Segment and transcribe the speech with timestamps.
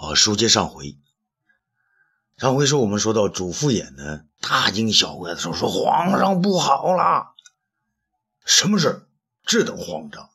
[0.00, 0.96] 啊，书接上回，
[2.38, 7.34] 上回说我们说到主父偃呢，大惊小怪的说：“说皇上不好了，
[8.46, 9.06] 什么事
[9.44, 10.30] 这等慌张？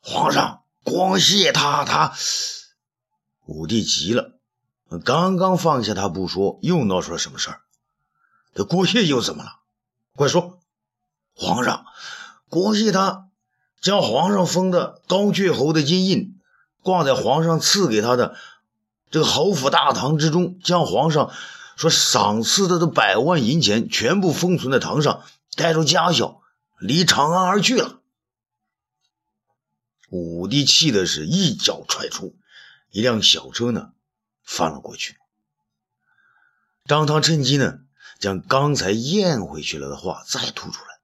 [0.00, 2.12] 皇上光谢他他。”
[3.46, 4.40] 武帝急了，
[5.04, 7.60] 刚刚放下他不说，又闹出了什么事儿？
[8.52, 9.60] 这郭谢又怎么了？
[10.16, 10.58] 快说！
[11.34, 11.86] 皇上，
[12.48, 13.28] 郭谢他
[13.80, 16.39] 将皇上封的高阙侯的金印。
[16.82, 18.36] 挂在皇上赐给他的
[19.10, 21.32] 这个侯府大堂之中，将皇上
[21.76, 25.24] 说赏赐他的百万银钱全部封存在堂上，
[25.56, 26.40] 带着家小
[26.78, 28.00] 离长安而去了。
[30.08, 32.36] 武帝气的是一脚踹出
[32.90, 33.92] 一辆小车呢，
[34.42, 35.16] 翻了过去。
[36.84, 37.80] 张汤趁机呢，
[38.18, 41.00] 将刚才咽回去了的话再吐出来：“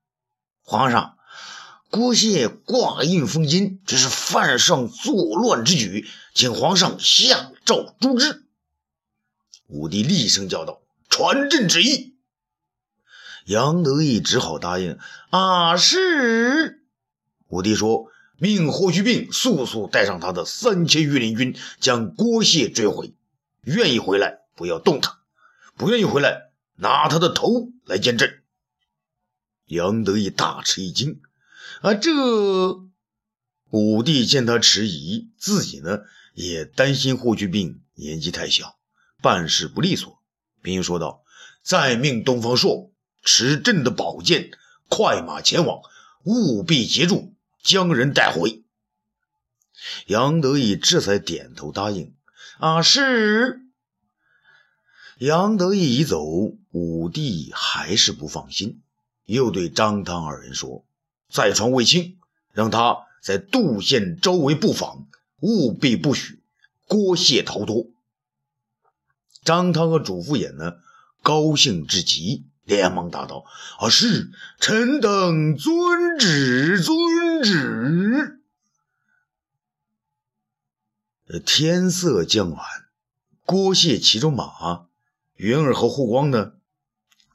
[0.65, 1.16] 皇上。”
[1.91, 8.45] 郭谢挂印封金，这是犯上作乱之举，请皇上下诏诛之。
[9.69, 12.15] 武帝厉声叫道：“传朕旨意。”
[13.47, 14.99] 杨得意只好答应
[15.31, 16.83] ：“啊，是。”
[17.49, 23.15] 武帝说：“命霍去病速速带上他的三千御林军，将郭谢追回。
[23.63, 25.21] 愿意回来，不要动他；
[25.77, 28.43] 不愿意回来，拿他的头来见朕。”
[29.67, 31.21] 杨得意大吃一惊。
[31.83, 32.13] 啊，这
[33.71, 36.01] 武帝见他迟疑，自己呢
[36.35, 38.77] 也担心霍去病年纪太小，
[39.23, 40.23] 办事不利索，
[40.63, 41.25] 便说道
[41.63, 44.51] ：“再命东方朔持朕的宝剑，
[44.89, 45.81] 快马前往，
[46.25, 48.63] 务必截住，将人带回。”
[50.07, 52.15] 杨得意这才点头答应
[52.59, 53.61] ：“啊，是。”
[55.19, 56.23] 杨得意一走，
[56.71, 58.83] 武帝还是不放心，
[59.25, 60.85] 又对张汤二人说。
[61.29, 62.19] 再传卫青，
[62.53, 65.07] 让他在杜县周围布防，
[65.41, 66.43] 务必不许
[66.87, 67.89] 郭谢逃脱。
[69.43, 70.77] 张汤和主父偃呢，
[71.23, 73.45] 高兴至极，连忙答道
[73.79, 78.41] ：“啊，是，臣等遵旨，遵旨。”
[81.45, 82.65] 天色将晚，
[83.45, 84.87] 郭谢骑着马，
[85.35, 86.55] 云儿和霍光呢，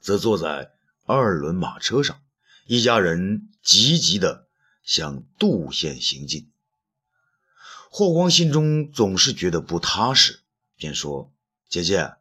[0.00, 0.72] 则坐在
[1.04, 2.18] 二轮马车上。
[2.66, 4.46] 一家人急急地
[4.82, 6.50] 向杜县行进。
[7.90, 10.40] 霍光心中总是觉得不踏实，
[10.76, 11.32] 便说
[11.68, 12.12] ：“姐姐，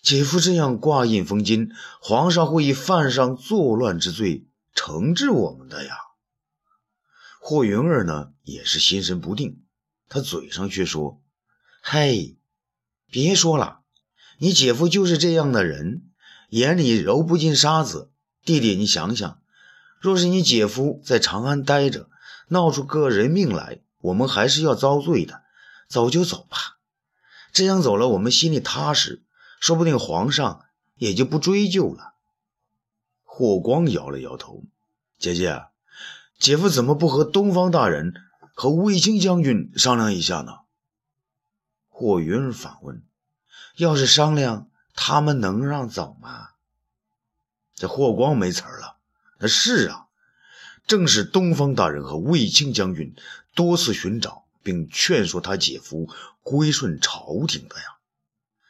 [0.00, 5.96] 姐夫这样挂印封金，皇上会以犯上作乱之罪惩治我们的呀。”
[7.40, 9.64] 霍云儿呢，也是心神不定，
[10.08, 11.20] 他嘴上却说
[11.82, 12.36] ：“嘿，
[13.10, 13.80] 别说了，
[14.38, 16.04] 你姐夫就是这样的人，
[16.50, 18.10] 眼里揉不进沙子。”
[18.44, 19.40] 弟弟，你想想，
[20.00, 22.08] 若是你姐夫在长安待着，
[22.48, 25.42] 闹出个人命来，我们还是要遭罪的。
[25.88, 26.78] 走就走吧，
[27.52, 29.22] 这样走了，我们心里踏实，
[29.60, 30.64] 说不定皇上
[30.96, 32.14] 也就不追究了。
[33.22, 34.64] 霍光摇了摇头
[35.20, 35.66] ：“姐姐，
[36.38, 38.14] 姐夫怎么不和东方大人
[38.54, 40.60] 和卫青将军商量一下呢？”
[41.88, 43.04] 霍云儿反问
[43.76, 46.48] ：“要是商量，他们能让走吗？”
[47.82, 48.96] 这霍光没词儿了。
[49.40, 50.06] 那是啊，
[50.86, 53.16] 正是东方大人和卫青将军
[53.56, 56.08] 多次寻找并劝说他姐夫
[56.44, 57.98] 归顺朝廷的呀。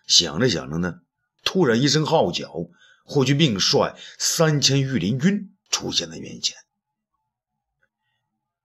[0.06, 1.02] 想着想着呢，
[1.44, 2.70] 突然一声号角，
[3.04, 6.56] 霍去病率三千御林军出现在面前。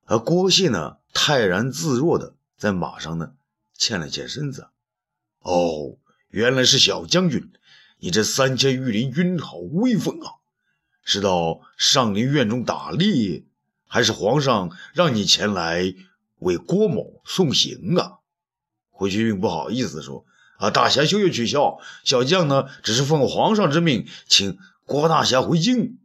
[0.05, 3.33] 而郭谢呢，泰然自若的在马上呢
[3.73, 4.69] 欠了欠身子。
[5.39, 5.97] 哦，
[6.29, 7.51] 原来是小将军。
[7.99, 10.33] 你这三千御林军好威风啊！
[11.03, 13.45] 是到上林苑中打猎，
[13.87, 15.95] 还是皇上让你前来
[16.39, 18.19] 为郭某送行啊？
[18.89, 20.25] 霍去病不好意思说
[20.59, 25.97] ：“啊，大侠休要取笑，小将呢只是奉皇上之命，请郭大侠回京。”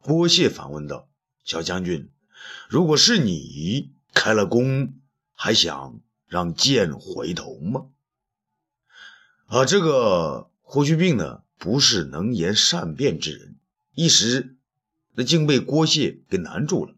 [0.00, 1.08] 郭谢反问道
[1.44, 2.08] ：“小将军，
[2.68, 4.94] 如果是你开了弓，
[5.34, 7.88] 还想让箭回头吗？”
[9.48, 13.56] 啊，这个霍去病呢，不是能言善辩之人，
[13.94, 14.56] 一时
[15.14, 16.94] 那竟被郭谢给难住了。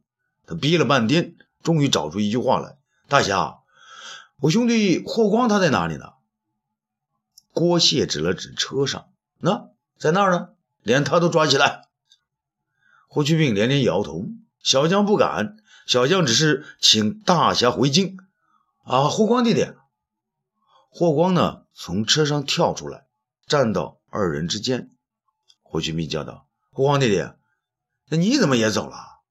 [0.46, 2.76] 他憋了半天，终于找出一句话来
[3.06, 3.60] ：“大侠，
[4.40, 6.14] 我兄弟霍光他在哪里呢？”
[7.54, 10.48] 郭谢指了指车上，那在那儿呢，
[10.82, 11.88] 连他都抓起来。
[13.06, 14.26] 霍去病连连摇头
[14.60, 15.56] ：“小将不敢，
[15.86, 18.18] 小将只是请大侠回京。”
[18.82, 19.68] 啊，霍光弟弟。
[20.92, 23.06] 霍光呢，从车上跳出来，
[23.46, 24.90] 站到二人之间。
[25.62, 27.32] 霍去病叫道：“霍光弟弟，
[28.10, 29.22] 那你怎么也走了？”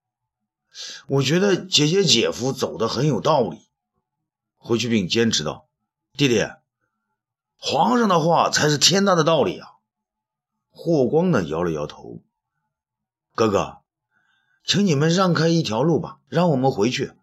[1.06, 3.70] 我觉得姐姐姐夫走的很有道理。
[4.58, 5.70] 霍去病坚持道
[6.18, 6.44] ：“弟弟，
[7.56, 9.68] 皇上的话才是天大的道理啊！”
[10.74, 12.24] 霍光呢摇了摇头
[13.36, 13.78] ：“哥哥，
[14.66, 17.14] 请你们让开一条路吧，让我们回去。”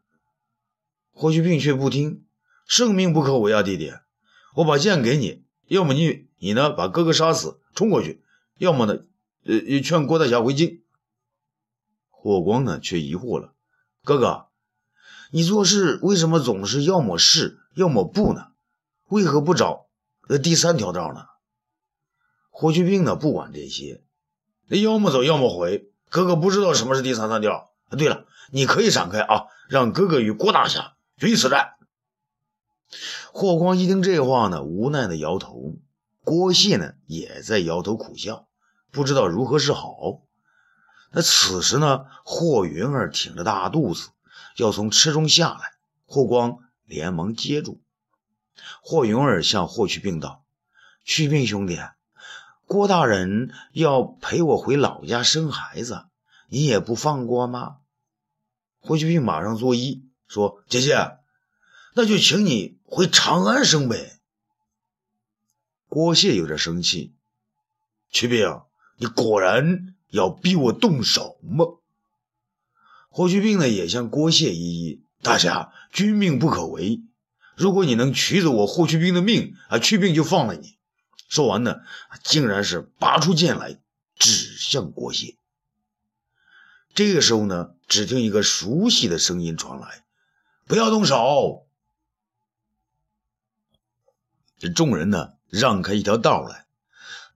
[1.11, 2.29] 霍去病却不听
[2.69, 3.93] ：“圣命不可违啊，弟弟！
[4.57, 8.23] 我把剑给你，要么你你呢把哥哥杀死，冲过去；
[8.57, 9.05] 要么呢，
[9.45, 10.83] 呃，劝郭大侠回京。”
[12.09, 13.53] 霍光呢却疑惑了
[14.03, 14.47] ：“哥哥。”
[15.31, 18.47] 你做事为什么总是要么是，要么不呢？
[19.09, 19.89] 为何不找
[20.27, 21.27] 那第三条道呢？
[22.49, 23.15] 霍去病呢？
[23.15, 24.03] 不管这些，
[24.69, 25.91] 那要么走，要么回。
[26.09, 27.75] 哥哥不知道什么是第三条道。
[27.91, 31.76] 对了，你可以闪开啊，让哥哥与郭大侠决一死战。
[33.33, 35.77] 霍光一听这话呢，无奈的摇头。
[36.23, 38.49] 郭谢呢，也在摇头苦笑，
[38.91, 40.23] 不知道如何是好。
[41.13, 44.09] 那此时呢，霍云儿挺着大肚子。
[44.57, 45.73] 要从车中下来，
[46.07, 47.83] 霍光连忙接住。
[48.81, 50.45] 霍云儿向霍去病道
[51.05, 51.79] ：“去病兄弟，
[52.67, 56.07] 郭大人要陪我回老家生孩子，
[56.49, 57.77] 你也不放过吗？”
[58.81, 61.19] 霍去病马上作揖说：“姐姐，
[61.95, 64.21] 那就请你回长安生呗。”
[65.89, 67.15] 郭谢有点生气
[68.11, 68.63] ：“去病，
[68.97, 71.65] 你果然要逼我动手吗？”
[73.09, 77.01] 霍去病呢，也向郭谢一一大侠，君命不可违。
[77.55, 80.77] 如果你能取走我霍去病的命，啊，去病就放了你。
[81.29, 81.77] 说完呢，
[82.23, 83.81] 竟然是拔出剑来，
[84.19, 85.37] 指向郭谢。
[86.95, 90.05] 这个时候呢，只听一个熟悉的声音传来
[90.69, 91.66] ：“不要动手！”
[94.59, 96.67] 这众人呢，让开一条道来。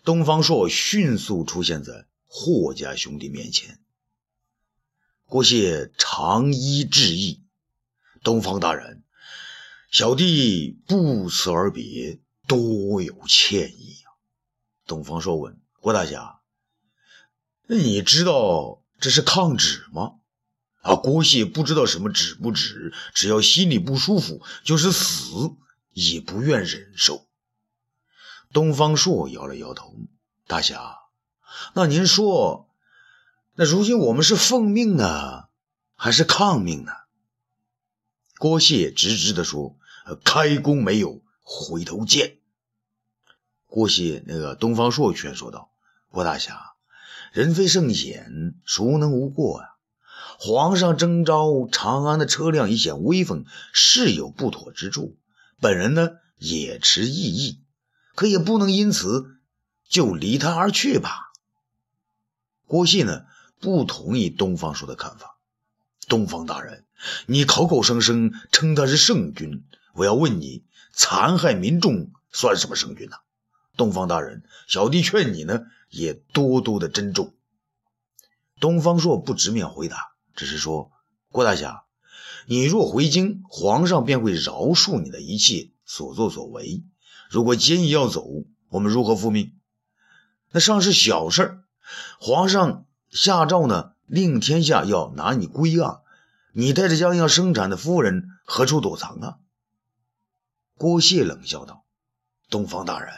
[0.04, 3.78] 东方朔迅速出现在霍家兄弟面前。
[5.26, 7.42] 郭谢长揖致意
[8.24, 9.02] ：“东方大人，
[9.90, 12.18] 小弟不辞而别，
[12.48, 14.08] 多有歉意啊。”
[14.86, 16.40] 东方朔问郭大侠
[17.68, 20.14] ：“那你知道这是抗旨吗？”
[20.80, 25.50] 啊，郭谢不知道什么旨不旨，只要心里不舒服，就是死
[26.12, 27.26] 也不愿忍受。
[28.52, 29.94] 东方朔摇了摇头
[30.48, 30.98] ：“大侠，
[31.74, 32.68] 那您说？”
[33.54, 35.48] 那如今我们是奉命呢，
[35.94, 36.92] 还是抗命呢？
[38.38, 39.76] 郭谢直直的说
[40.24, 42.38] ：“开弓没有回头箭。”
[43.66, 45.70] 郭谢那个东方朔劝说道
[46.08, 46.72] ：“郭大侠，
[47.32, 49.66] 人非圣贤，孰能无过呀？
[50.38, 53.44] 皇上征召长安的车辆以显威风，
[53.74, 55.18] 是有不妥之处。
[55.60, 57.60] 本人呢也持异议，
[58.14, 59.38] 可也不能因此
[59.88, 61.30] 就离他而去吧。”
[62.66, 63.26] 郭信呢？
[63.60, 65.36] 不同意东方朔的看法。
[66.08, 66.86] 东方大人，
[67.26, 70.64] 你口口声声称他是圣君，我要问你，
[70.94, 73.16] 残害民众算什么圣君呢？
[73.76, 77.34] 东方大人，小弟劝你呢，也多多的珍重。
[78.60, 80.90] 东方朔不直面回答，只是说
[81.30, 81.84] ：“郭大侠，
[82.46, 86.84] 你若回京，皇上便会饶恕你的一切所作所为。
[87.30, 88.26] 如果坚毅要走，
[88.68, 89.54] 我们如何复命？
[90.50, 91.64] 那尚是小事儿
[92.18, 95.98] 皇上。”下诏呢，令天下要拿你归案，
[96.52, 99.38] 你带着将要生产的夫人何处躲藏啊？
[100.76, 101.84] 郭谢冷笑道
[102.50, 103.12] ：“东方大人，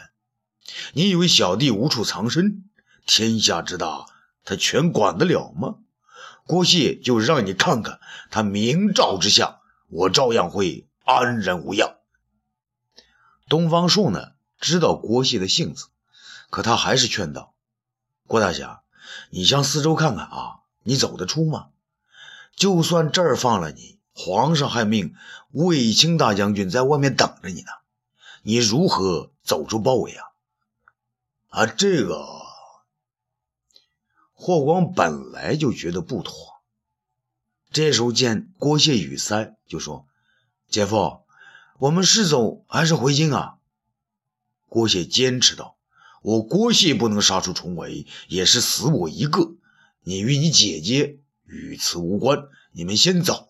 [0.94, 2.70] 你以为小弟无处藏身？
[3.04, 4.06] 天下之大，
[4.44, 5.76] 他全管得了吗？
[6.46, 11.96] 郭谢就让你看看，他明照之下，我照样会安然无恙。”
[13.48, 15.86] 东方朔呢，知道郭谢的性子，
[16.50, 17.54] 可他还是劝道
[18.26, 18.80] ：“郭大侠。”
[19.28, 21.68] 你向四周看看啊，你走得出吗？
[22.56, 25.14] 就算这儿放了你，皇上还命
[25.50, 27.72] 卫青大将军在外面等着你呢，
[28.42, 30.24] 你如何走出包围啊？
[31.48, 32.24] 啊，这个
[34.44, 36.34] 霍光本来就觉得不妥，
[37.70, 40.08] 这时候见郭谢语塞，就说
[40.68, 41.20] ：“姐夫，
[41.78, 43.58] 我们是走还是回京啊？”
[44.66, 45.76] 郭谢坚持道。
[46.22, 49.52] 我郭谢不能杀出重围，也是死我一个。
[50.02, 53.48] 你与你姐姐与此无关，你们先走。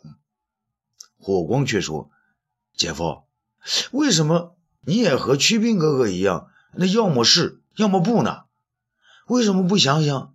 [1.16, 2.11] 霍光却说
[2.76, 3.22] ：“姐夫，
[3.92, 6.50] 为什么你也和屈病哥哥一样？
[6.75, 8.42] 那要么是，要么不呢？
[9.26, 10.31] 为什么不想想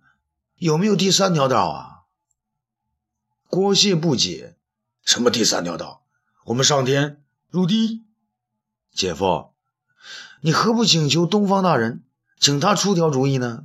[0.58, 1.94] 有没有第三条道啊？”
[3.48, 4.56] 郭谢不解
[5.02, 6.04] ：“什么第三条道？
[6.44, 8.04] 我们上天入地？
[8.92, 9.54] 姐夫，
[10.42, 12.04] 你何不请求东方大人？”
[12.40, 13.64] 请他出条主意呢？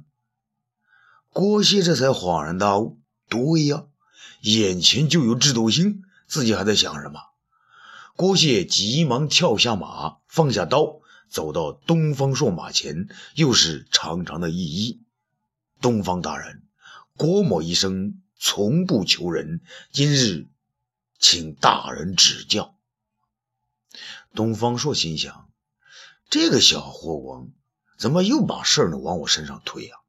[1.31, 3.85] 郭谢这才恍然大悟：对呀，
[4.41, 7.19] 眼前就有智斗星，自己还在想什么？
[8.15, 15.00] 郭谢急忙跳下马，放下刀，走到东方朔马前，又是长长的一揖
[15.79, 16.62] ：“东方大人，
[17.15, 20.48] 郭某一生从不求人，今日
[21.20, 22.75] 请大人指教。”
[24.34, 25.50] 东方朔心想
[26.29, 27.50] ：“这个小霍王
[27.98, 30.00] 怎么又把事儿呢往我身上推啊？”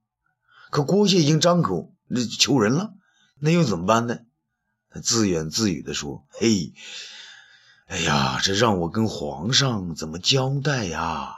[0.70, 2.94] 可郭谢已经张口那求人了，
[3.38, 4.20] 那又怎么办呢？
[4.88, 6.72] 他自言自语地说：“嘿。”
[7.86, 11.36] 哎呀，这让我跟皇上怎么交代呀？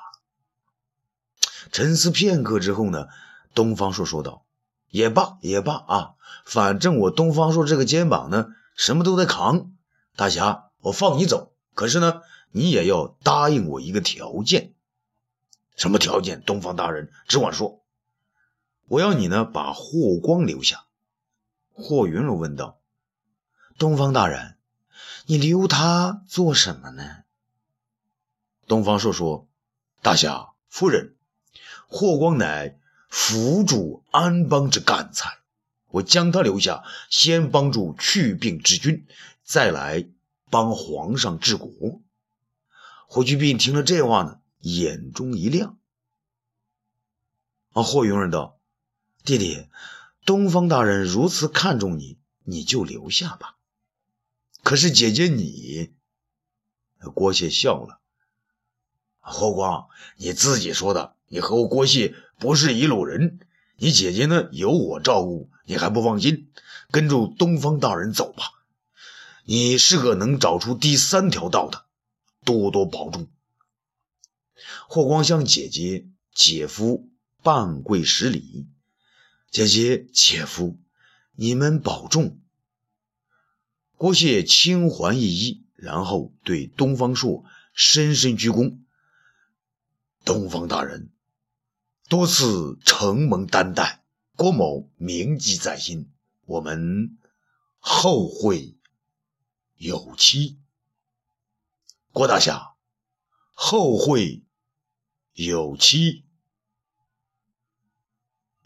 [1.73, 3.09] 沉思片刻之后呢，
[3.53, 4.46] 东方朔说道
[4.90, 6.14] ：“也罢，也罢啊，
[6.45, 9.73] 反正我东方朔这个肩膀呢，什么都得扛。
[10.16, 14.75] 大侠，我放你走，可是呢，你也要答应我一个条件。
[15.76, 16.43] 什么条件？
[16.43, 17.83] 东方大人只管说。
[18.88, 20.87] 我要你呢，把霍光留下。”
[21.75, 22.81] 霍云龙问道
[23.78, 24.55] ：“东方大人。”
[25.28, 27.02] 你留他做什么呢？
[28.69, 29.49] 东方朔说
[30.00, 31.16] ：“大侠夫人，
[31.88, 32.78] 霍光乃
[33.19, 35.39] 辅主安邦之干才，
[35.89, 39.07] 我将他留下，先帮助去病之君，
[39.43, 40.07] 再来
[40.51, 42.03] 帮皇上治国。”
[43.09, 45.79] 霍去病听了这话呢，眼中一亮。
[47.73, 48.61] 啊，霍云人道
[49.25, 49.67] ：“弟弟，
[50.27, 53.57] 东方大人如此看重你，你就留下吧。”
[54.63, 55.95] 可是姐姐你，
[57.15, 57.99] 郭谢笑了。
[59.21, 63.40] 霍光，你自己说的，你和我郭谢不是一路人。
[63.76, 66.50] 你姐姐呢，有我照顾，你还不放心？
[66.90, 68.45] 跟着东方大人走吧，
[69.45, 71.85] 你是个能找出第三条道的，
[72.45, 73.26] 多多保重。
[74.88, 77.11] 霍光向姐姐、姐夫
[77.43, 78.66] 半跪十礼，
[79.50, 80.78] 姐姐、姐夫，
[81.35, 82.38] 你们保重。
[83.97, 88.78] 郭谢轻还一揖，然后对东方朔深深鞠躬。
[90.25, 91.11] 东方大人，
[92.09, 94.05] 多次承蒙担待，
[94.37, 96.13] 郭某铭记在心。
[96.45, 97.19] 我们
[97.79, 98.77] 后会
[99.75, 100.61] 有期。
[102.13, 102.77] 郭大侠，
[103.53, 104.45] 后会
[105.33, 106.25] 有期。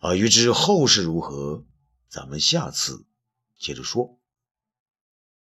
[0.00, 1.64] 啊，欲知后事如何，
[2.10, 3.06] 咱们下次
[3.56, 4.19] 接着说。